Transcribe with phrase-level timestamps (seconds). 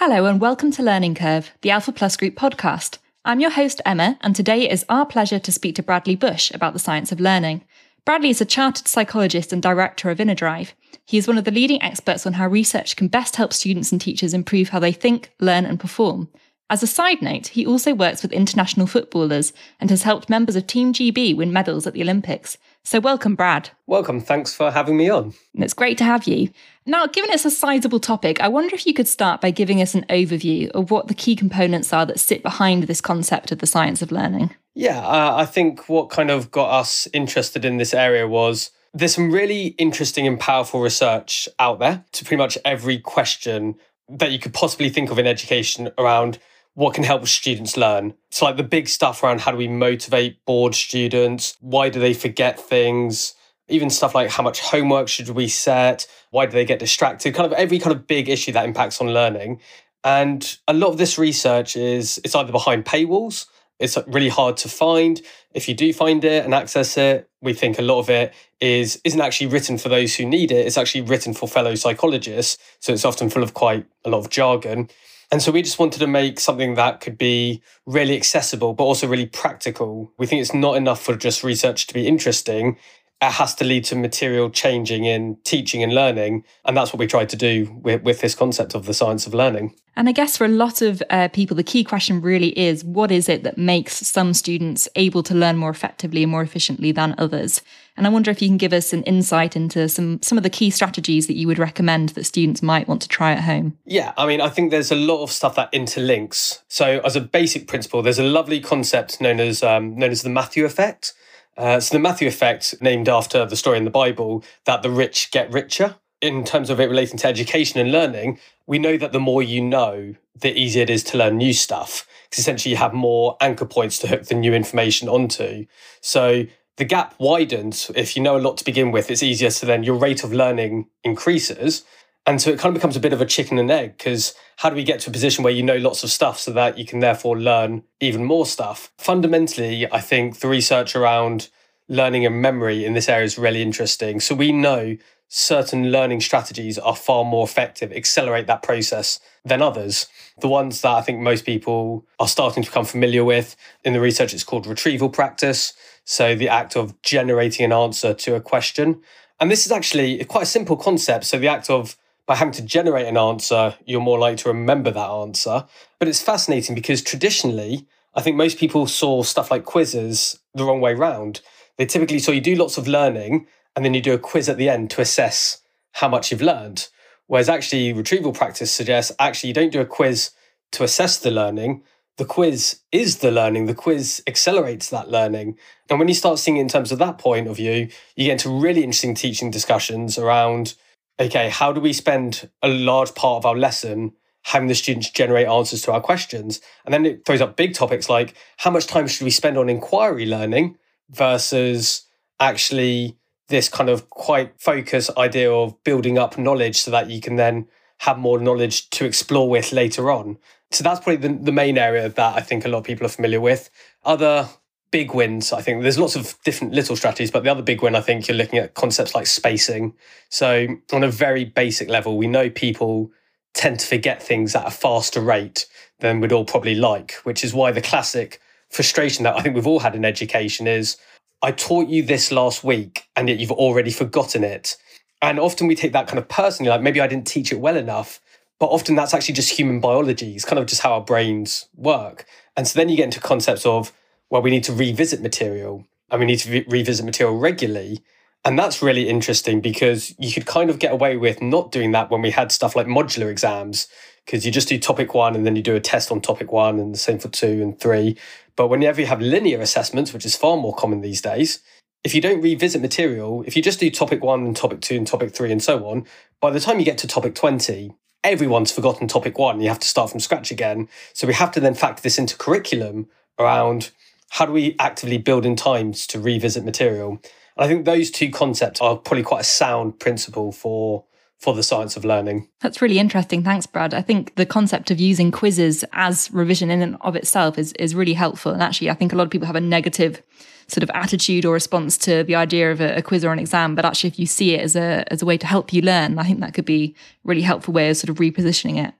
[0.00, 2.98] Hello, and welcome to Learning Curve, the Alpha Plus Group podcast.
[3.24, 6.52] I'm your host, Emma, and today it is our pleasure to speak to Bradley Busch
[6.52, 7.64] about the science of learning.
[8.04, 10.70] Bradley is a chartered psychologist and director of InnerDrive.
[11.04, 14.00] He is one of the leading experts on how research can best help students and
[14.00, 16.28] teachers improve how they think, learn, and perform.
[16.70, 20.66] As a side note, he also works with international footballers and has helped members of
[20.66, 22.58] Team GB win medals at the Olympics.
[22.84, 23.70] So, welcome, Brad.
[23.86, 24.20] Welcome.
[24.20, 25.32] Thanks for having me on.
[25.54, 26.50] It's great to have you.
[26.84, 29.94] Now, given it's a sizable topic, I wonder if you could start by giving us
[29.94, 33.66] an overview of what the key components are that sit behind this concept of the
[33.66, 34.54] science of learning.
[34.74, 39.14] Yeah, uh, I think what kind of got us interested in this area was there's
[39.14, 43.76] some really interesting and powerful research out there to pretty much every question
[44.10, 46.38] that you could possibly think of in education around
[46.78, 48.14] what can help students learn.
[48.30, 51.56] So, like the big stuff around how do we motivate bored students?
[51.60, 53.34] Why do they forget things?
[53.66, 56.06] Even stuff like how much homework should we set?
[56.30, 57.34] Why do they get distracted?
[57.34, 59.60] Kind of every kind of big issue that impacts on learning.
[60.04, 63.46] And a lot of this research is it's either behind paywalls,
[63.80, 65.20] it's really hard to find.
[65.52, 69.00] If you do find it and access it, we think a lot of it is
[69.02, 70.64] isn't actually written for those who need it.
[70.64, 72.56] It's actually written for fellow psychologists.
[72.78, 74.88] So it's often full of quite a lot of jargon.
[75.30, 79.06] And so we just wanted to make something that could be really accessible, but also
[79.06, 80.10] really practical.
[80.18, 82.78] We think it's not enough for just research to be interesting.
[83.20, 86.44] It has to lead to material changing in teaching and learning.
[86.64, 89.34] And that's what we tried to do with, with this concept of the science of
[89.34, 89.74] learning.
[89.96, 93.10] And I guess for a lot of uh, people, the key question really is what
[93.10, 97.16] is it that makes some students able to learn more effectively and more efficiently than
[97.18, 97.60] others?
[97.98, 100.50] And I wonder if you can give us an insight into some, some of the
[100.50, 103.76] key strategies that you would recommend that students might want to try at home.
[103.84, 106.62] Yeah, I mean, I think there's a lot of stuff that interlinks.
[106.68, 110.30] So, as a basic principle, there's a lovely concept known as um, known as the
[110.30, 111.12] Matthew effect.
[111.56, 115.32] Uh, so, the Matthew effect, named after the story in the Bible that the rich
[115.32, 115.96] get richer.
[116.20, 119.60] In terms of it relating to education and learning, we know that the more you
[119.60, 122.06] know, the easier it is to learn new stuff.
[122.30, 125.66] Because essentially, you have more anchor points to hook the new information onto.
[126.00, 126.44] So,
[126.78, 127.90] the gap widens.
[127.94, 129.50] If you know a lot to begin with, it's easier.
[129.50, 131.84] So then your rate of learning increases.
[132.24, 134.70] And so it kind of becomes a bit of a chicken and egg because how
[134.70, 136.84] do we get to a position where you know lots of stuff so that you
[136.84, 138.92] can therefore learn even more stuff?
[138.98, 141.48] Fundamentally, I think the research around
[141.88, 144.20] learning and memory in this area is really interesting.
[144.20, 144.96] So we know
[145.28, 150.06] certain learning strategies are far more effective, accelerate that process than others.
[150.40, 154.00] The ones that I think most people are starting to become familiar with in the
[154.00, 155.74] research, it's called retrieval practice.
[156.04, 159.02] So the act of generating an answer to a question.
[159.38, 161.24] And this is actually quite a simple concept.
[161.26, 161.96] So the act of
[162.26, 165.64] by having to generate an answer, you're more likely to remember that answer.
[165.98, 170.80] But it's fascinating because traditionally, I think most people saw stuff like quizzes the wrong
[170.80, 171.40] way round.
[171.78, 174.56] They typically saw you do lots of learning and then you do a quiz at
[174.56, 175.62] the end to assess
[175.92, 176.88] how much you've learned.
[177.26, 180.30] Whereas actually, retrieval practice suggests actually you don't do a quiz
[180.72, 181.82] to assess the learning,
[182.18, 183.66] the quiz is the learning.
[183.66, 185.56] The quiz accelerates that learning.
[185.88, 188.50] And when you start seeing in terms of that point of view, you get into
[188.50, 190.74] really interesting teaching discussions around
[191.20, 194.12] okay, how do we spend a large part of our lesson
[194.42, 196.60] having the students generate answers to our questions?
[196.84, 199.68] And then it throws up big topics like how much time should we spend on
[199.68, 200.76] inquiry learning
[201.10, 202.06] versus
[202.40, 203.17] actually
[203.48, 207.66] this kind of quite focused idea of building up knowledge so that you can then
[207.98, 210.38] have more knowledge to explore with later on.
[210.70, 213.10] So that's probably the, the main area that I think a lot of people are
[213.10, 213.70] familiar with.
[214.04, 214.48] Other
[214.90, 217.94] big wins, I think there's lots of different little strategies, but the other big win,
[217.94, 219.94] I think you're looking at concepts like spacing.
[220.28, 223.10] So, on a very basic level, we know people
[223.54, 225.66] tend to forget things at a faster rate
[226.00, 229.66] than we'd all probably like, which is why the classic frustration that I think we've
[229.66, 230.96] all had in education is
[231.42, 234.76] I taught you this last week and yet you've already forgotten it.
[235.22, 237.76] And often we take that kind of personally, like maybe I didn't teach it well
[237.76, 238.20] enough.
[238.58, 240.34] But often that's actually just human biology.
[240.34, 242.26] It's kind of just how our brains work.
[242.56, 243.92] And so then you get into concepts of,
[244.30, 248.00] well, we need to revisit material and we need to re- revisit material regularly.
[248.44, 252.10] And that's really interesting because you could kind of get away with not doing that
[252.10, 253.88] when we had stuff like modular exams,
[254.24, 256.78] because you just do topic one and then you do a test on topic one
[256.78, 258.16] and the same for two and three.
[258.58, 261.60] But whenever you have linear assessments, which is far more common these days,
[262.02, 265.06] if you don't revisit material, if you just do topic one and topic two and
[265.06, 266.04] topic three and so on,
[266.40, 267.94] by the time you get to topic 20,
[268.24, 269.60] everyone's forgotten topic one.
[269.60, 270.88] You have to start from scratch again.
[271.12, 273.06] So we have to then factor this into curriculum
[273.38, 273.92] around
[274.30, 277.10] how do we actively build in times to revisit material.
[277.10, 281.04] And I think those two concepts are probably quite a sound principle for
[281.38, 282.48] for the science of learning.
[282.60, 283.44] That's really interesting.
[283.44, 283.94] Thanks, Brad.
[283.94, 287.94] I think the concept of using quizzes as revision in and of itself is, is
[287.94, 288.52] really helpful.
[288.52, 290.20] And actually, I think a lot of people have a negative
[290.66, 293.74] sort of attitude or response to the idea of a, a, quiz or an exam.
[293.74, 296.18] But actually, if you see it as a as a way to help you learn,
[296.18, 296.94] I think that could be
[297.24, 298.94] really helpful way of sort of repositioning it.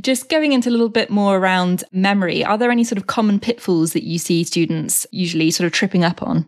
[0.00, 3.40] Just going into a little bit more around memory, are there any sort of common
[3.40, 6.46] pitfalls that you see students usually sort of tripping up on?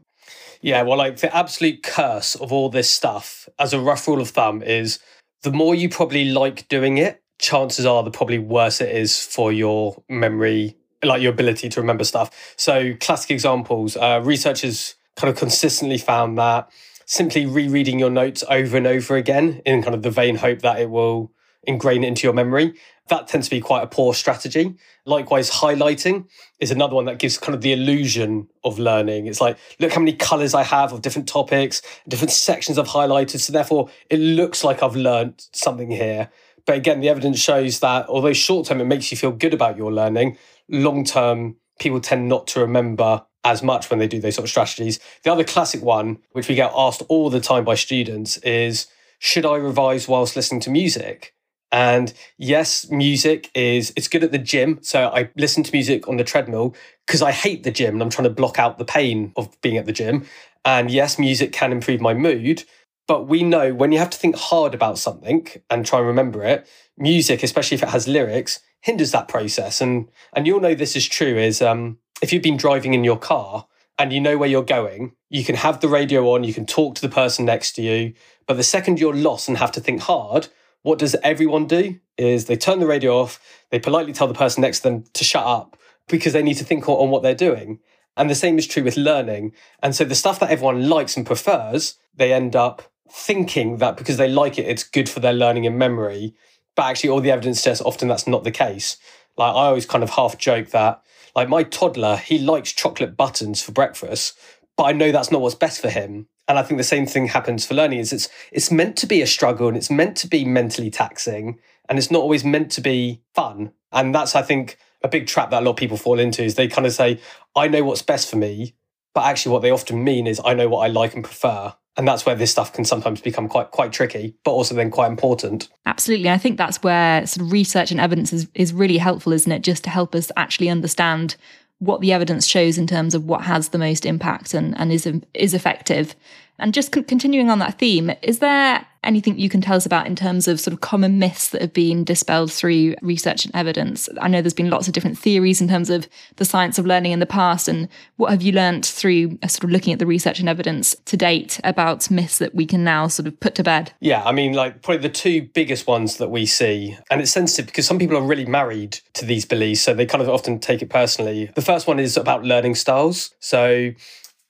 [0.61, 4.31] Yeah, well, like the absolute curse of all this stuff, as a rough rule of
[4.31, 4.99] thumb, is
[5.43, 9.53] the more you probably like doing it, chances are the probably worse it is for
[9.53, 12.55] your memory, like your ability to remember stuff.
[12.57, 16.69] So, classic examples uh, researchers kind of consistently found that
[17.07, 20.81] simply rereading your notes over and over again in kind of the vain hope that
[20.81, 21.33] it will
[21.67, 22.75] ingrain it into your memory.
[23.09, 24.75] That tends to be quite a poor strategy.
[25.07, 26.27] Likewise, highlighting
[26.61, 29.27] is another one that gives kind of the illusion of learning.
[29.27, 33.41] It's like, look how many colors I have of different topics, different sections I've highlighted.
[33.41, 36.31] So therefore, it looks like I've learned something here.
[36.67, 39.79] But again, the evidence shows that although short term it makes you feel good about
[39.79, 40.37] your learning,
[40.69, 44.51] long term people tend not to remember as much when they do those sort of
[44.51, 45.01] strategies.
[45.23, 48.87] The other classic one, which we get asked all the time by students, is
[49.19, 51.35] should I revise whilst listening to music?
[51.71, 54.79] And yes, music is it's good at the gym.
[54.83, 56.75] So I listen to music on the treadmill
[57.07, 59.77] because I hate the gym and I'm trying to block out the pain of being
[59.77, 60.27] at the gym.
[60.65, 62.65] And yes, music can improve my mood.
[63.07, 66.45] But we know when you have to think hard about something and try and remember
[66.45, 66.69] it,
[66.99, 69.81] music, especially if it has lyrics, hinders that process.
[69.81, 73.19] And and you'll know this is true is um, if you've been driving in your
[73.19, 73.67] car
[73.99, 76.95] and you know where you're going, you can have the radio on, you can talk
[76.95, 78.15] to the person next to you.
[78.47, 80.49] But the second you're lost and have to think hard,
[80.83, 81.99] what does everyone do?
[82.17, 83.41] Is they turn the radio off,
[83.71, 85.77] they politely tell the person next to them to shut up
[86.09, 87.81] because they need to think on what they're doing.
[88.17, 89.53] And the same is true with learning.
[89.83, 94.17] And so the stuff that everyone likes and prefers, they end up thinking that because
[94.17, 96.35] they like it, it's good for their learning and memory.
[96.75, 98.97] But actually, all the evidence says often that's not the case.
[99.37, 101.03] Like, I always kind of half joke that,
[101.37, 104.37] like, my toddler, he likes chocolate buttons for breakfast,
[104.77, 107.27] but I know that's not what's best for him and I think the same thing
[107.27, 110.27] happens for learning is it's it's meant to be a struggle and it's meant to
[110.27, 111.59] be mentally taxing
[111.89, 113.73] and it's not always meant to be fun.
[113.93, 116.55] And that's I think a big trap that a lot of people fall into is
[116.55, 117.21] they kind of say,
[117.55, 118.75] I know what's best for me,
[119.15, 121.75] but actually what they often mean is I know what I like and prefer.
[121.97, 125.11] And that's where this stuff can sometimes become quite quite tricky, but also then quite
[125.11, 125.69] important.
[125.85, 126.31] Absolutely.
[126.31, 129.63] I think that's where sort of research and evidence is, is really helpful, isn't it?
[129.63, 131.37] Just to help us actually understand
[131.79, 135.09] what the evidence shows in terms of what has the most impact and, and is
[135.35, 136.15] is effective.
[136.59, 140.17] And just continuing on that theme, is there anything you can tell us about in
[140.17, 144.09] terms of sort of common myths that have been dispelled through research and evidence?
[144.21, 147.13] I know there's been lots of different theories in terms of the science of learning
[147.13, 150.07] in the past, and what have you learnt through uh, sort of looking at the
[150.07, 153.63] research and evidence to date about myths that we can now sort of put to
[153.63, 153.93] bed?
[154.01, 157.67] Yeah, I mean, like probably the two biggest ones that we see, and it's sensitive
[157.67, 160.83] because some people are really married to these beliefs, so they kind of often take
[160.83, 161.51] it personally.
[161.55, 163.33] The first one is about learning styles.
[163.39, 163.93] So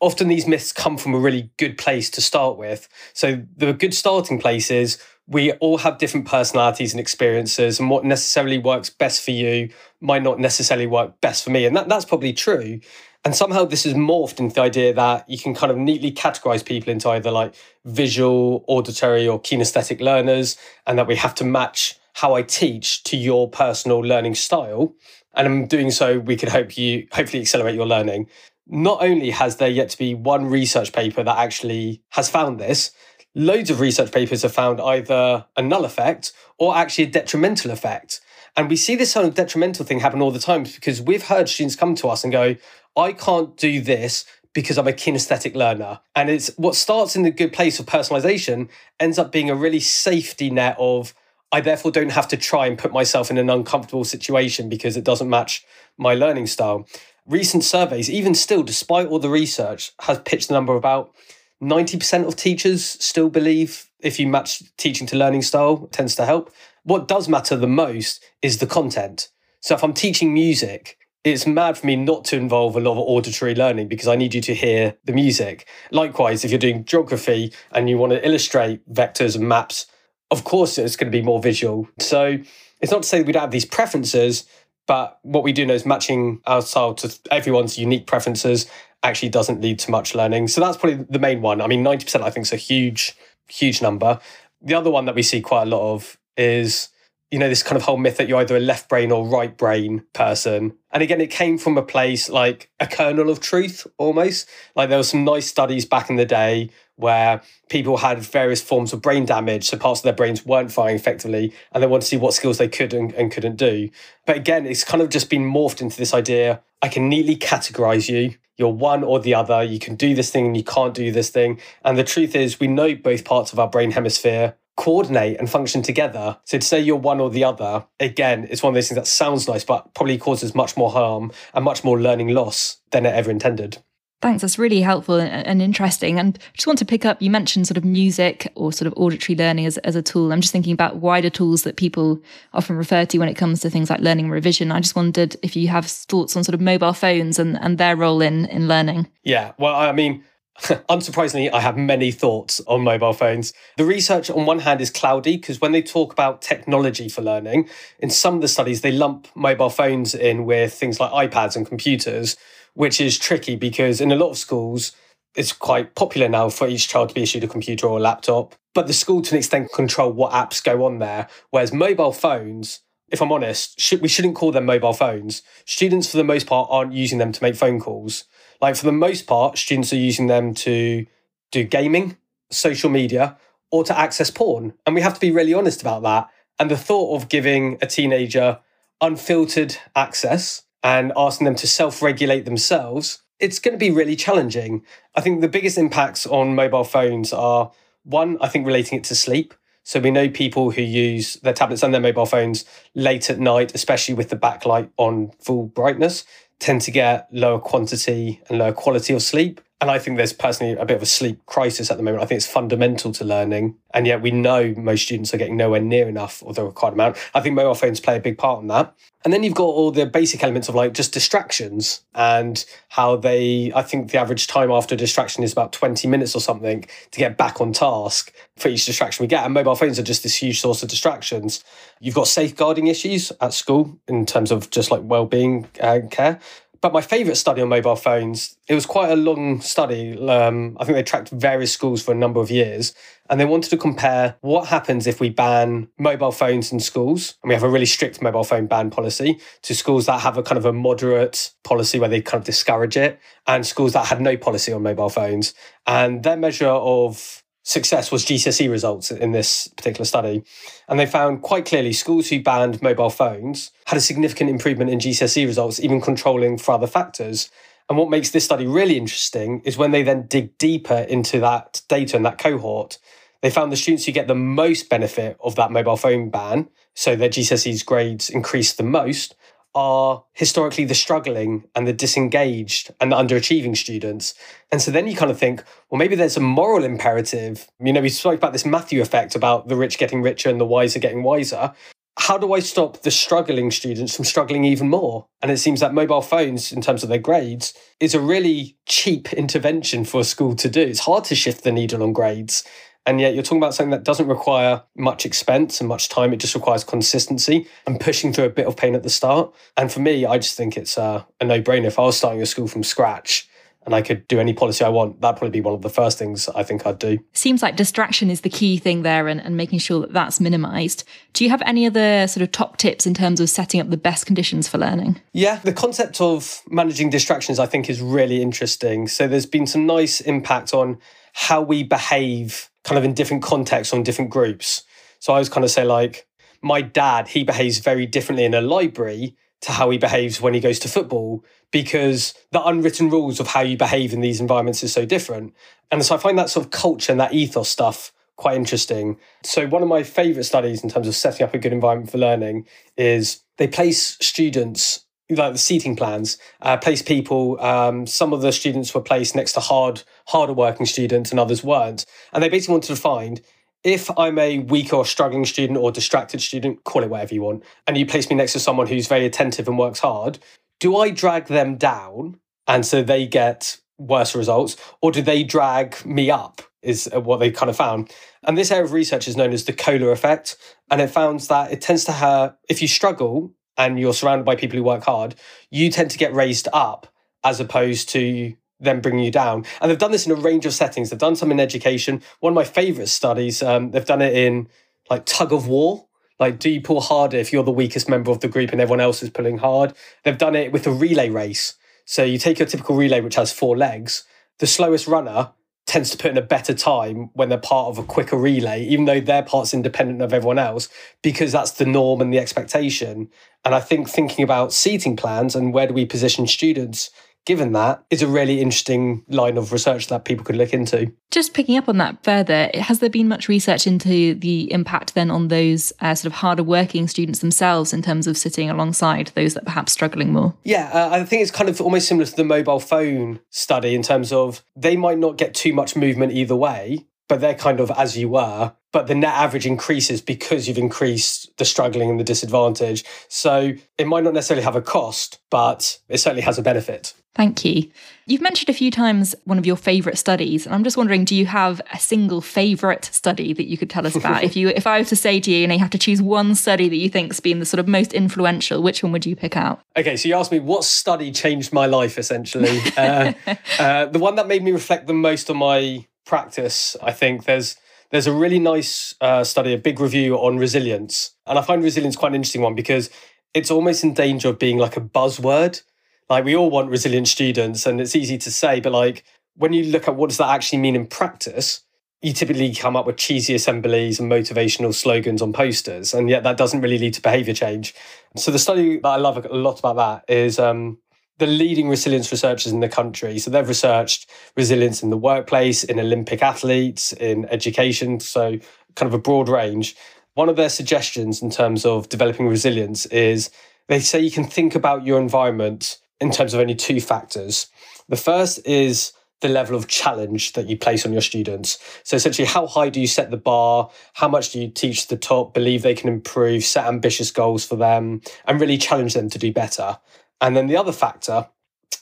[0.01, 2.89] often these myths come from a really good place to start with.
[3.15, 8.05] So the good starting place is we all have different personalities and experiences, and what
[8.05, 9.69] necessarily works best for you
[10.01, 11.67] might not necessarily work best for me.
[11.67, 12.81] And that, that's probably true.
[13.25, 16.65] And somehow this has morphed into the idea that you can kind of neatly categorize
[16.65, 17.55] people into either like
[17.85, 20.57] visual, auditory, or kinesthetic learners,
[20.87, 24.95] and that we have to match how I teach to your personal learning style.
[25.35, 28.29] And in doing so, we could hope you hopefully accelerate your learning
[28.69, 32.91] not only has there yet to be one research paper that actually has found this,
[33.35, 38.21] loads of research papers have found either a null effect or actually a detrimental effect.
[38.57, 41.49] And we see this kind of detrimental thing happen all the time because we've heard
[41.49, 42.57] students come to us and go,
[42.97, 46.01] I can't do this because I'm a kinesthetic learner.
[46.17, 49.81] And it's what starts in the good place of personalization ends up being a really
[49.81, 51.15] safety net of
[51.51, 55.05] I therefore don't have to try and put myself in an uncomfortable situation because it
[55.05, 55.65] doesn't match
[55.97, 56.87] my learning style
[57.29, 61.15] recent surveys, even still, despite all the research, has pitched the number about
[61.63, 66.53] 90% of teachers still believe if you match teaching to learning style tends to help.
[66.85, 69.29] What does matter the most is the content.
[69.61, 72.99] So if I'm teaching music, it's mad for me not to involve a lot of
[72.99, 75.67] auditory learning because I need you to hear the music.
[75.91, 79.87] Likewise, if you're doing geography and you want to illustrate vectors and maps,
[80.31, 81.89] of course it's going to be more visual.
[81.99, 82.39] So
[82.81, 84.45] it's not to say we don't have these preferences,
[84.89, 88.69] but what we do know is matching our style to everyone's unique preferences
[89.05, 90.49] actually doesn't lead to much learning.
[90.49, 91.61] So that's probably the main one.
[91.61, 93.17] I mean, 90% I think is a huge,
[93.49, 94.19] huge number.
[94.61, 96.89] The other one that we see quite a lot of is,
[97.31, 99.57] you know, this kind of whole myth that you're either a left brain or right
[99.57, 100.75] brain person.
[100.91, 104.49] And again, it came from a place like a kernel of truth almost.
[104.75, 108.93] Like there were some nice studies back in the day where people had various forms
[108.93, 112.09] of brain damage, so parts of their brains weren't firing effectively, and they wanted to
[112.09, 113.89] see what skills they could and, and couldn't do.
[114.27, 118.09] But again, it's kind of just been morphed into this idea I can neatly categorize
[118.09, 118.37] you.
[118.57, 119.63] You're one or the other.
[119.63, 121.61] You can do this thing and you can't do this thing.
[121.85, 125.83] And the truth is, we know both parts of our brain hemisphere coordinate and function
[125.83, 126.39] together.
[126.45, 129.09] So to say you're one or the other, again, it's one of those things that
[129.09, 133.13] sounds nice, but probably causes much more harm and much more learning loss than it
[133.13, 133.79] ever intended.
[134.23, 134.43] Thanks.
[134.43, 136.19] That's really helpful and, interesting.
[136.19, 139.37] And just want to pick up, you mentioned sort of music or sort of auditory
[139.37, 140.33] learning as, as a tool.
[140.33, 142.21] I'm just thinking about wider tools that people
[142.53, 144.73] often refer to when it comes to things like learning revision.
[144.73, 147.97] I just wondered if you have thoughts on sort of mobile phones and, and their
[147.97, 149.09] role in, in learning.
[149.25, 149.53] Yeah.
[149.59, 150.25] Well, I mean,
[150.89, 153.53] Unsurprisingly, I have many thoughts on mobile phones.
[153.77, 157.69] The research, on one hand, is cloudy because when they talk about technology for learning,
[158.01, 161.65] in some of the studies, they lump mobile phones in with things like iPads and
[161.65, 162.37] computers,
[162.75, 164.93] which is tricky because in a lot of schools,
[165.37, 168.57] it's quite popular now for each child to be issued a computer or a laptop.
[168.75, 171.29] But the school, to an extent, control what apps go on there.
[171.51, 175.43] Whereas mobile phones, if I'm honest, we shouldn't call them mobile phones.
[175.67, 178.25] Students, for the most part, aren't using them to make phone calls.
[178.61, 181.07] Like for the most part, students are using them to
[181.53, 182.17] do gaming,
[182.51, 183.37] social media,
[183.71, 184.75] or to access porn.
[184.87, 186.29] And we have to be really honest about that.
[186.59, 188.59] And the thought of giving a teenager
[189.01, 194.85] unfiltered access and asking them to self regulate themselves, it's going to be really challenging.
[195.15, 197.71] I think the biggest impacts on mobile phones are
[198.05, 199.55] one, I think relating it to sleep.
[199.89, 203.75] So we know people who use their tablets and their mobile phones late at night,
[203.75, 206.27] especially with the backlight on full brightness
[206.59, 209.63] tend to get lower quantity and lower quality of sleep.
[209.81, 212.23] And I think there's personally a bit of a sleep crisis at the moment.
[212.23, 213.77] I think it's fundamental to learning.
[213.95, 217.17] And yet we know most students are getting nowhere near enough of the required amount.
[217.33, 218.93] I think mobile phones play a big part in that.
[219.25, 223.73] And then you've got all the basic elements of like just distractions and how they,
[223.75, 227.37] I think the average time after distraction is about 20 minutes or something to get
[227.37, 229.45] back on task for each distraction we get.
[229.45, 231.63] And mobile phones are just this huge source of distractions.
[232.01, 236.41] You've got safeguarding issues at school in terms of just like well-being and uh, care.
[236.81, 240.17] But my favourite study on mobile phones, it was quite a long study.
[240.29, 242.95] Um, I think they tracked various schools for a number of years,
[243.29, 247.49] and they wanted to compare what happens if we ban mobile phones in schools, and
[247.49, 250.59] we have a really strict mobile phone ban policy, to schools that have a kind
[250.59, 254.37] of a moderate policy where they kind of discourage it, and schools that had no
[254.37, 255.55] policy on mobile phones.
[255.87, 260.43] And their measure of success was GCSE results in this particular study.
[260.89, 264.99] And they found quite clearly schools who banned mobile phones had a significant improvement in
[264.99, 267.51] GCSE results, even controlling for other factors.
[267.91, 271.83] And what makes this study really interesting is when they then dig deeper into that
[271.89, 272.99] data and that cohort,
[273.43, 277.17] they found the students who get the most benefit of that mobile phone ban, so
[277.17, 279.37] their GCSEs grades increased the most,
[279.75, 284.35] are historically the struggling and the disengaged and the underachieving students.
[284.73, 287.69] And so then you kind of think, well, maybe there's a moral imperative.
[287.79, 290.65] You know, we spoke about this Matthew effect about the rich getting richer and the
[290.65, 291.73] wiser getting wiser.
[292.19, 295.29] How do I stop the struggling students from struggling even more?
[295.41, 299.33] And it seems that mobile phones, in terms of their grades, is a really cheap
[299.33, 300.81] intervention for a school to do.
[300.81, 302.65] It's hard to shift the needle on grades.
[303.09, 306.35] And yet you're talking about something that doesn't require much expense and much time.
[306.35, 309.51] It just requires consistency and pushing through a bit of pain at the start.
[309.79, 311.87] And for me, I just think it's uh, a, a no brainer.
[311.87, 313.49] If I was starting a school from scratch,
[313.87, 316.19] and I could do any policy I want, that'd probably be one of the first
[316.19, 317.19] things I think I'd do.
[317.33, 321.05] Seems like distraction is the key thing there and, and making sure that that's minimized.
[321.33, 323.97] Do you have any other sort of top tips in terms of setting up the
[323.97, 325.23] best conditions for learning?
[325.33, 329.09] Yeah, the concept of managing distractions I think is really interesting.
[329.09, 330.99] So there's been some nice impact on
[331.33, 334.83] how we behave kind of in different contexts on different groups.
[335.21, 336.27] So I was kind of say like
[336.63, 340.61] my dad, he behaves very differently in a library to how he behaves when he
[340.61, 344.93] goes to football because the unwritten rules of how you behave in these environments is
[344.93, 345.55] so different.
[345.91, 349.19] And so I find that sort of culture and that ethos stuff quite interesting.
[349.43, 352.19] So one of my favorite studies in terms of setting up a good environment for
[352.19, 352.67] learning
[352.97, 357.61] is they place students like the seating plans, uh, place people.
[357.61, 361.63] Um, some of the students were placed next to hard, harder working students, and others
[361.63, 362.07] weren't.
[362.33, 363.41] And they basically wanted to find
[363.85, 367.63] if I'm a weak or struggling student or distracted student, call it whatever you want,
[367.87, 370.39] and you place me next to someone who's very attentive and works hard,
[370.81, 376.05] do I drag them down and so they get worse results, or do they drag
[376.07, 376.63] me up?
[376.81, 378.13] Is uh, what they kind of found.
[378.45, 380.57] And this area of research is known as the Kohler effect.
[380.89, 384.55] And it found that it tends to have, if you struggle, and you're surrounded by
[384.55, 385.35] people who work hard,
[385.71, 387.09] you tend to get raised up
[387.43, 389.65] as opposed to them bringing you down.
[389.81, 391.11] And they've done this in a range of settings.
[391.11, 392.23] They've done some in education.
[392.41, 394.69] One of my favorite studies, um, they've done it in
[395.11, 396.07] like tug of war.
[396.39, 399.01] Like, do you pull harder if you're the weakest member of the group and everyone
[399.01, 399.93] else is pulling hard?
[400.23, 401.75] They've done it with a relay race.
[402.05, 404.25] So you take your typical relay, which has four legs.
[404.61, 405.51] The slowest runner
[405.89, 409.07] tends to put in a better time when they're part of a quicker relay, even
[409.07, 410.89] though their part's independent of everyone else,
[411.23, 413.29] because that's the norm and the expectation.
[413.65, 417.11] And I think thinking about seating plans and where do we position students
[417.49, 421.11] given that, is a really interesting line of research that people could look into.
[421.31, 425.31] Just picking up on that further, has there been much research into the impact then
[425.31, 429.55] on those uh, sort of harder working students themselves in terms of sitting alongside those
[429.55, 430.55] that perhaps struggling more?
[430.63, 434.03] Yeah, uh, I think it's kind of almost similar to the mobile phone study in
[434.03, 437.91] terms of they might not get too much movement either way, but they're kind of
[437.93, 442.25] as you were but the net average increases because you've increased the struggling and the
[442.25, 443.05] disadvantage.
[443.29, 447.15] So it might not necessarily have a cost, but it certainly has a benefit.
[447.35, 447.89] Thank you.
[448.27, 451.37] You've mentioned a few times one of your favourite studies, and I'm just wondering, do
[451.37, 454.43] you have a single favourite study that you could tell us about?
[454.43, 456.57] if you, if I was to say to you, and you have to choose one
[456.57, 459.57] study that you think's been the sort of most influential, which one would you pick
[459.57, 459.81] out?
[459.97, 462.81] Okay, so you asked me what study changed my life, essentially.
[462.97, 463.35] uh,
[463.79, 467.77] uh, the one that made me reflect the most on my practice, I think there's
[468.11, 471.33] there's a really nice uh, study, a big review on resilience.
[471.47, 473.11] And I find resilience quite an interesting one because
[473.53, 475.83] it's almost in danger of being like a buzzword.
[476.31, 479.25] Like we all want resilient students and it's easy to say, but like
[479.57, 481.83] when you look at what does that actually mean in practice,
[482.23, 486.57] you typically come up with cheesy assemblies and motivational slogans on posters, and yet that
[486.57, 487.95] doesn't really lead to behavior change.
[488.37, 490.99] So the study that I love a lot about that is um,
[491.39, 493.39] the leading resilience researchers in the country.
[493.39, 498.59] So they've researched resilience in the workplace, in Olympic athletes, in education, so
[498.97, 499.97] kind of a broad range.
[500.35, 503.51] One of their suggestions in terms of developing resilience is
[503.87, 507.69] they say you can think about your environment in terms of only two factors.
[508.09, 511.79] The first is the level of challenge that you place on your students.
[512.03, 513.89] So essentially, how high do you set the bar?
[514.15, 517.77] How much do you teach the top, believe they can improve, set ambitious goals for
[517.77, 519.99] them, and really challenge them to do better?
[520.41, 521.49] And then the other factor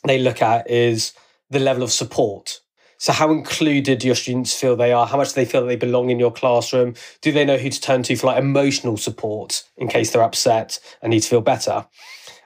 [0.05, 1.13] they look at is
[1.51, 2.61] the level of support.
[2.99, 5.07] So, how included do your students feel they are?
[5.07, 6.95] How much do they feel that they belong in your classroom?
[7.21, 10.79] Do they know who to turn to for like emotional support in case they're upset
[11.03, 11.87] and need to feel better?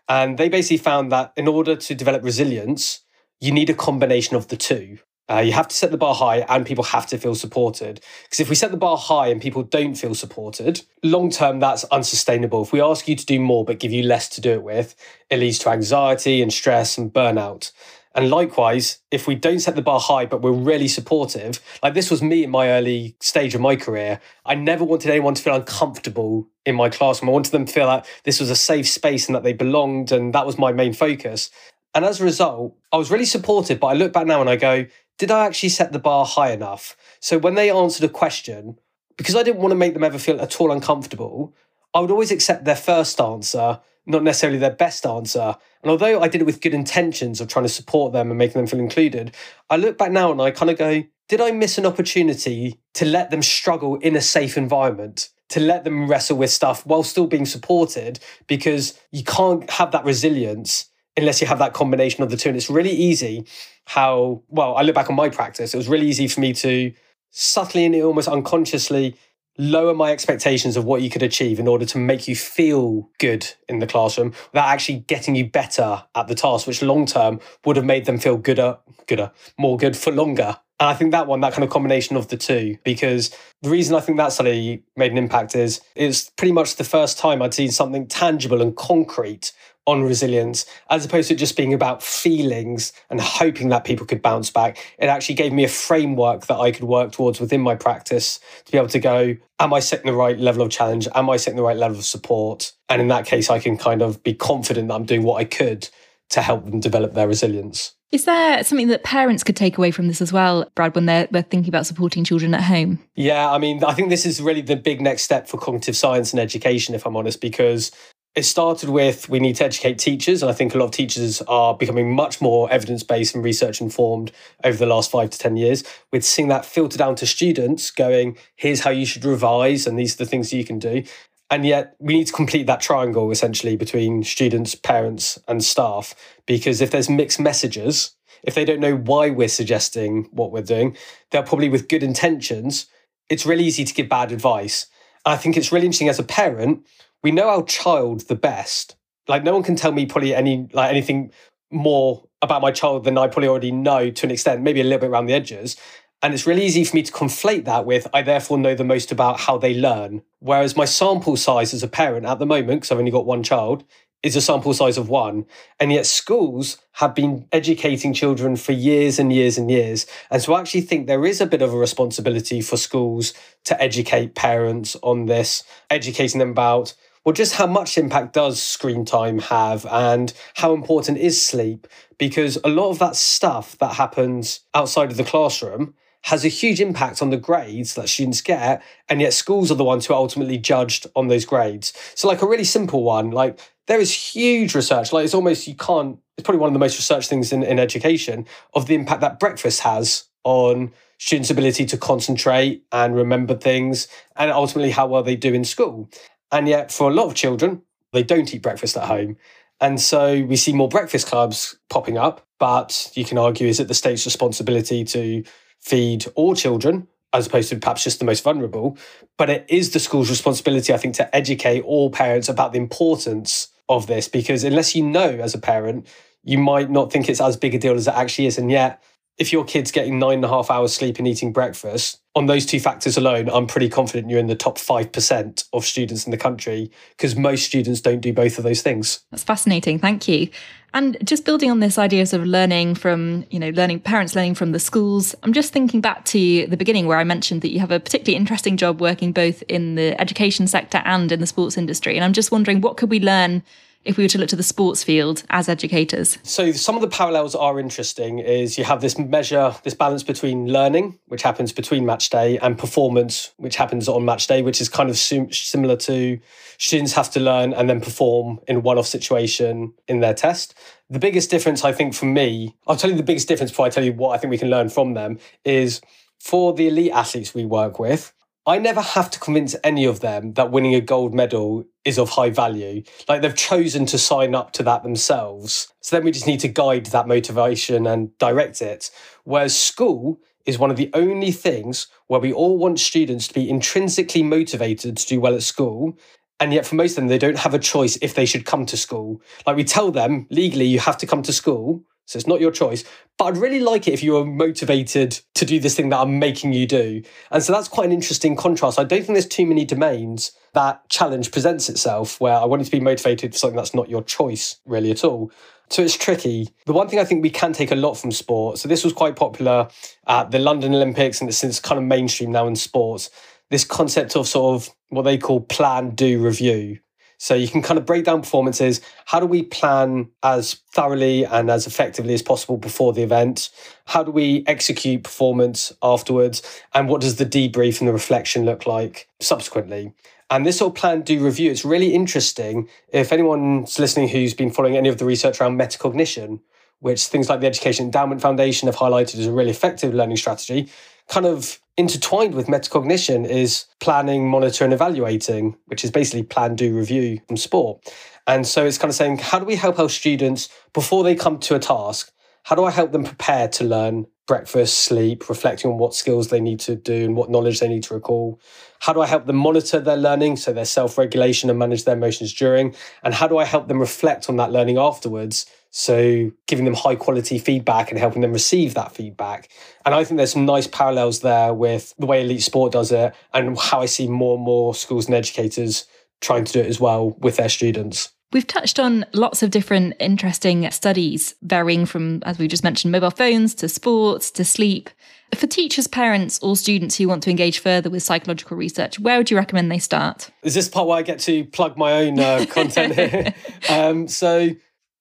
[0.08, 3.00] And they basically found that in order to develop resilience,
[3.40, 4.98] you need a combination of the two.
[5.30, 8.00] Uh, you have to set the bar high and people have to feel supported.
[8.24, 11.84] Because if we set the bar high and people don't feel supported, long term, that's
[11.84, 12.62] unsustainable.
[12.62, 14.96] If we ask you to do more but give you less to do it with,
[15.30, 17.70] it leads to anxiety and stress and burnout.
[18.12, 22.10] And likewise, if we don't set the bar high, but we're really supportive, like this
[22.10, 25.54] was me in my early stage of my career, I never wanted anyone to feel
[25.54, 27.28] uncomfortable in my classroom.
[27.28, 30.10] I wanted them to feel like this was a safe space and that they belonged.
[30.10, 31.50] And that was my main focus.
[31.94, 33.78] And as a result, I was really supportive.
[33.78, 34.86] But I look back now and I go,
[35.20, 36.96] did I actually set the bar high enough?
[37.20, 38.78] So when they answered a question,
[39.18, 41.54] because I didn't want to make them ever feel at all uncomfortable,
[41.92, 45.56] I would always accept their first answer, not necessarily their best answer.
[45.82, 48.54] And although I did it with good intentions of trying to support them and making
[48.54, 49.36] them feel included,
[49.68, 53.04] I look back now and I kind of go, did I miss an opportunity to
[53.04, 55.28] let them struggle in a safe environment?
[55.50, 60.06] To let them wrestle with stuff while still being supported, because you can't have that
[60.06, 62.48] resilience unless you have that combination of the two.
[62.50, 63.44] And it's really easy
[63.86, 66.92] how, well, I look back on my practice, it was really easy for me to
[67.30, 69.16] subtly and almost unconsciously
[69.58, 73.46] lower my expectations of what you could achieve in order to make you feel good
[73.68, 77.76] in the classroom without actually getting you better at the task, which long term would
[77.76, 80.56] have made them feel gooder, gooder, more good for longer.
[80.78, 83.94] And I think that one, that kind of combination of the two, because the reason
[83.94, 87.52] I think that study made an impact is it's pretty much the first time I'd
[87.52, 89.52] seen something tangible and concrete
[89.90, 94.50] on resilience, as opposed to just being about feelings and hoping that people could bounce
[94.50, 94.78] back.
[94.98, 98.72] It actually gave me a framework that I could work towards within my practice to
[98.72, 101.08] be able to go, am I setting the right level of challenge?
[101.14, 102.72] Am I setting the right level of support?
[102.88, 105.44] And in that case, I can kind of be confident that I'm doing what I
[105.44, 105.88] could
[106.30, 107.94] to help them develop their resilience.
[108.12, 111.28] Is there something that parents could take away from this as well, Brad, when they're,
[111.30, 112.98] they're thinking about supporting children at home?
[113.14, 116.32] Yeah, I mean, I think this is really the big next step for cognitive science
[116.32, 117.92] and education, if I'm honest, because
[118.36, 121.42] it started with we need to educate teachers, and I think a lot of teachers
[121.42, 124.30] are becoming much more evidence based and research informed
[124.62, 125.82] over the last five to 10 years.
[126.12, 130.14] With seeing that filter down to students, going, here's how you should revise, and these
[130.14, 131.02] are the things you can do.
[131.50, 136.14] And yet, we need to complete that triangle essentially between students, parents, and staff.
[136.46, 138.12] Because if there's mixed messages,
[138.44, 140.96] if they don't know why we're suggesting what we're doing,
[141.32, 142.86] they're probably with good intentions.
[143.28, 144.86] It's really easy to give bad advice.
[145.26, 146.86] And I think it's really interesting as a parent
[147.22, 148.96] we know our child the best.
[149.28, 151.32] Like no one can tell me probably any like anything
[151.70, 155.00] more about my child than I probably already know to an extent, maybe a little
[155.00, 155.76] bit around the edges.
[156.22, 159.10] And it's really easy for me to conflate that with I therefore know the most
[159.10, 160.22] about how they learn.
[160.40, 163.42] Whereas my sample size as a parent at the moment, because I've only got one
[163.42, 163.84] child,
[164.22, 165.46] is a sample size of one.
[165.78, 170.06] And yet schools have been educating children for years and years and years.
[170.30, 173.32] And so I actually think there is a bit of a responsibility for schools
[173.64, 179.04] to educate parents on this, educating them about well, just how much impact does screen
[179.04, 181.86] time have and how important is sleep?
[182.18, 186.80] Because a lot of that stuff that happens outside of the classroom has a huge
[186.80, 190.18] impact on the grades that students get, and yet schools are the ones who are
[190.18, 191.92] ultimately judged on those grades.
[192.14, 195.74] So, like a really simple one, like there is huge research, like it's almost you
[195.74, 199.22] can't, it's probably one of the most researched things in, in education of the impact
[199.22, 205.22] that breakfast has on students' ability to concentrate and remember things, and ultimately how well
[205.22, 206.08] they do in school.
[206.52, 207.82] And yet, for a lot of children,
[208.12, 209.36] they don't eat breakfast at home.
[209.80, 212.46] And so we see more breakfast clubs popping up.
[212.58, 215.42] But you can argue, is it the state's responsibility to
[215.80, 218.98] feed all children as opposed to perhaps just the most vulnerable?
[219.38, 223.68] But it is the school's responsibility, I think, to educate all parents about the importance
[223.88, 224.28] of this.
[224.28, 226.06] Because unless you know as a parent,
[226.44, 228.58] you might not think it's as big a deal as it actually is.
[228.58, 229.02] And yet,
[229.38, 232.64] if your kid's getting nine and a half hours sleep and eating breakfast, on those
[232.64, 236.36] two factors alone, I'm pretty confident you're in the top 5% of students in the
[236.36, 239.20] country because most students don't do both of those things.
[239.30, 239.98] That's fascinating.
[239.98, 240.48] Thank you.
[240.92, 244.34] And just building on this idea of sort of learning from, you know, learning parents
[244.34, 247.70] learning from the schools, I'm just thinking back to the beginning where I mentioned that
[247.70, 251.46] you have a particularly interesting job working both in the education sector and in the
[251.46, 252.16] sports industry.
[252.16, 253.62] And I'm just wondering what could we learn
[254.04, 256.38] if we were to look to the sports field as educators?
[256.42, 260.66] So some of the parallels are interesting is you have this measure, this balance between
[260.66, 264.88] learning, which happens between match day, and performance, which happens on match day, which is
[264.88, 266.38] kind of similar to
[266.78, 270.74] students have to learn and then perform in a one-off situation in their test.
[271.10, 273.90] The biggest difference, I think, for me, I'll tell you the biggest difference before I
[273.90, 276.00] tell you what I think we can learn from them is
[276.38, 278.32] for the elite athletes we work with,
[278.70, 282.30] I never have to convince any of them that winning a gold medal is of
[282.30, 283.02] high value.
[283.28, 285.92] Like they've chosen to sign up to that themselves.
[286.02, 289.10] So then we just need to guide that motivation and direct it.
[289.42, 293.68] Whereas school is one of the only things where we all want students to be
[293.68, 296.16] intrinsically motivated to do well at school.
[296.60, 298.86] And yet, for most of them, they don't have a choice if they should come
[298.86, 299.42] to school.
[299.66, 302.04] Like we tell them legally, you have to come to school.
[302.30, 303.02] So it's not your choice.
[303.38, 306.38] But I'd really like it if you were motivated to do this thing that I'm
[306.38, 307.22] making you do.
[307.50, 309.00] And so that's quite an interesting contrast.
[309.00, 312.84] I don't think there's too many domains that challenge presents itself where I want you
[312.84, 315.50] to be motivated for something that's not your choice really at all.
[315.88, 316.68] So it's tricky.
[316.86, 319.12] The one thing I think we can take a lot from sport, so this was
[319.12, 319.88] quite popular
[320.28, 323.28] at the London Olympics and it's since kind of mainstream now in sports,
[323.70, 327.00] this concept of sort of what they call plan, do, review.
[327.42, 329.00] So you can kind of break down performances.
[329.24, 333.70] How do we plan as thoroughly and as effectively as possible before the event?
[334.04, 336.60] How do we execute performance afterwards?
[336.92, 340.12] And what does the debrief and the reflection look like subsequently?
[340.50, 342.90] And this sort of plan do review, it's really interesting.
[343.08, 346.60] If anyone's listening who's been following any of the research around metacognition,
[346.98, 350.90] which things like the Education Endowment Foundation have highlighted as a really effective learning strategy,
[351.28, 356.96] kind of intertwined with metacognition is planning, monitor, and evaluating, which is basically plan, do,
[356.96, 358.12] review from sport.
[358.46, 361.58] And so it's kind of saying, how do we help our students before they come
[361.60, 362.32] to a task?
[362.64, 366.58] How do I help them prepare to learn breakfast, sleep, reflecting on what skills they
[366.58, 368.60] need to do and what knowledge they need to recall?
[368.98, 372.16] How do I help them monitor their learning, so their self regulation and manage their
[372.16, 372.94] emotions during?
[373.22, 377.16] And how do I help them reflect on that learning afterwards so giving them high
[377.16, 379.68] quality feedback and helping them receive that feedback.
[380.06, 383.34] And I think there's some nice parallels there with the way elite sport does it
[383.52, 386.06] and how I see more and more schools and educators
[386.40, 388.30] trying to do it as well with their students.
[388.52, 393.30] We've touched on lots of different interesting studies, varying from, as we just mentioned, mobile
[393.30, 395.08] phones to sports to sleep.
[395.54, 399.52] For teachers, parents, or students who want to engage further with psychological research, where would
[399.52, 400.50] you recommend they start?
[400.64, 403.54] Is this part where I get to plug my own uh, content here?
[403.88, 404.70] um, so,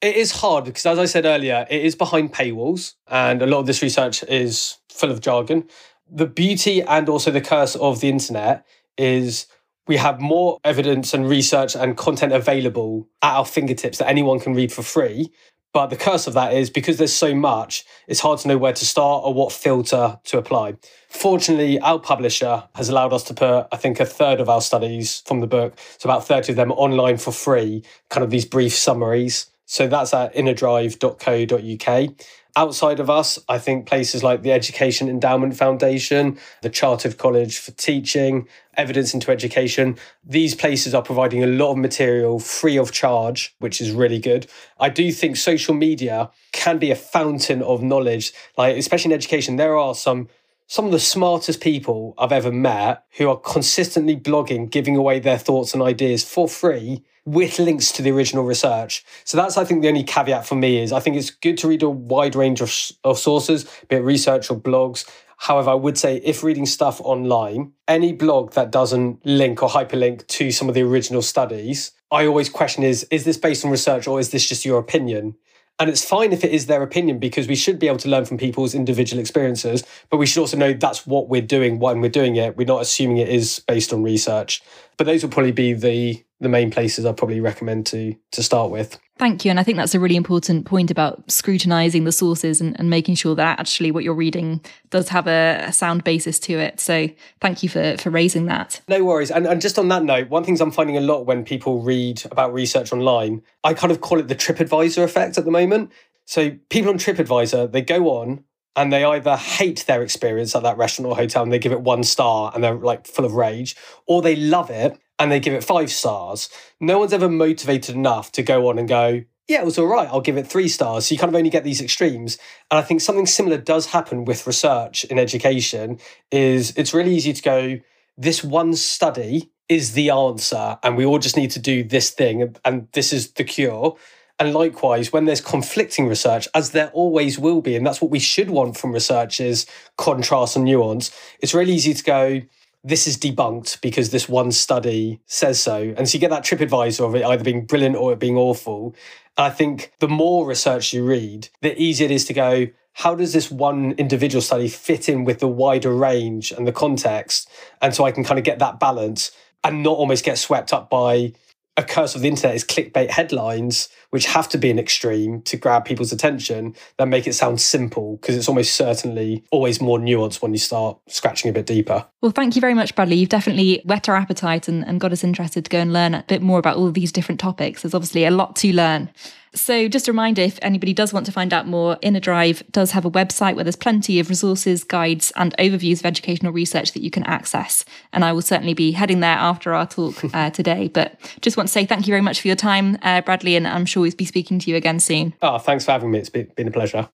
[0.02, 3.60] it is hard because, as I said earlier, it is behind paywalls, and a lot
[3.60, 5.68] of this research is full of jargon.
[6.10, 8.66] The beauty and also the curse of the internet
[8.98, 9.46] is
[9.88, 14.54] we have more evidence and research and content available at our fingertips that anyone can
[14.54, 15.32] read for free.
[15.72, 18.74] But the curse of that is because there's so much, it's hard to know where
[18.74, 20.78] to start or what filter to apply.
[21.10, 25.22] Fortunately, our publisher has allowed us to put, I think, a third of our studies
[25.28, 28.74] from the book, so about 30 of them online for free, kind of these brief
[28.74, 32.10] summaries so that's at innerdrive.co.uk.
[32.56, 37.70] Outside of us, I think places like the Education Endowment Foundation, the Chartered College for
[37.74, 43.56] Teaching, Evidence into Education, these places are providing a lot of material free of charge,
[43.60, 44.48] which is really good.
[44.80, 49.58] I do think social media can be a fountain of knowledge, like especially in education.
[49.58, 50.30] There are some
[50.66, 55.38] some of the smartest people I've ever met who are consistently blogging, giving away their
[55.38, 59.06] thoughts and ideas for free with links to the original research.
[59.24, 61.68] So that's, I think, the only caveat for me is I think it's good to
[61.68, 65.08] read a wide range of, of sources, be it research or blogs.
[65.38, 70.26] However, I would say if reading stuff online, any blog that doesn't link or hyperlink
[70.28, 74.08] to some of the original studies, I always question is is this based on research
[74.08, 75.36] or is this just your opinion?
[75.80, 78.26] And it's fine if it is their opinion because we should be able to learn
[78.26, 82.10] from people's individual experiences, but we should also know that's what we're doing when we're
[82.10, 82.58] doing it.
[82.58, 84.62] We're not assuming it is based on research.
[84.98, 88.72] But those will probably be the the main places I'd probably recommend to to start
[88.72, 88.98] with.
[89.20, 89.52] Thank you.
[89.52, 93.16] And I think that's a really important point about scrutinizing the sources and, and making
[93.16, 96.80] sure that actually what you're reading does have a, a, sound basis to it.
[96.80, 97.10] So
[97.42, 98.80] thank you for, for raising that.
[98.88, 99.30] No worries.
[99.30, 102.24] And, and just on that note, one thing I'm finding a lot when people read
[102.32, 105.92] about research online, I kind of call it the TripAdvisor effect at the moment.
[106.24, 108.46] So people on TripAdvisor, they go on
[108.78, 111.82] and they either hate their experience at that restaurant or hotel and they give it
[111.82, 113.76] one star and they're like full of rage,
[114.08, 116.50] or they love it and they give it five stars.
[116.80, 120.08] No one's ever motivated enough to go on and go, yeah, it was all right.
[120.08, 121.08] I'll give it three stars.
[121.08, 122.38] So you kind of only get these extremes.
[122.70, 126.00] And I think something similar does happen with research in education
[126.32, 127.80] is it's really easy to go,
[128.16, 132.56] this one study is the answer and we all just need to do this thing
[132.64, 133.98] and this is the cure.
[134.38, 138.20] And likewise, when there's conflicting research, as there always will be, and that's what we
[138.20, 139.66] should want from research is
[139.98, 142.42] contrast and nuance, it's really easy to go,
[142.84, 145.94] this is debunked because this one study says so.
[145.98, 148.96] And so you get that TripAdvisor of it either being brilliant or it being awful.
[149.38, 153.16] And I think the more research you read, the easier it is to go, how
[153.16, 157.50] does this one individual study fit in with the wider range and the context?
[157.82, 159.32] And so I can kind of get that balance
[159.64, 161.34] and not almost get swept up by
[161.80, 165.56] a curse of the internet is clickbait headlines, which have to be an extreme to
[165.56, 170.42] grab people's attention, that make it sound simple because it's almost certainly always more nuanced
[170.42, 172.06] when you start scratching a bit deeper.
[172.22, 173.16] Well, thank you very much, Bradley.
[173.16, 176.26] You've definitely whet our appetite and, and got us interested to go and learn a
[176.28, 177.82] bit more about all of these different topics.
[177.82, 179.10] There's obviously a lot to learn.
[179.56, 182.92] So, just a reminder if anybody does want to find out more, Inner Drive does
[182.92, 187.02] have a website where there's plenty of resources, guides, and overviews of educational research that
[187.02, 187.86] you can access.
[188.14, 190.88] And I will certainly be heading there after our talk uh, today.
[190.88, 193.68] But just want to say thank you very much for your time, uh, Bradley, and
[193.68, 195.34] I'm sure we'll be speaking to you again soon.
[195.42, 196.20] Oh, thanks for having me.
[196.20, 197.08] It's been, been a pleasure.